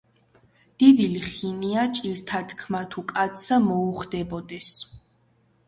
[0.79, 4.69] დიდი ლხინია ჭირთა თქმა, თუ კაცსა მოუხდებოდეს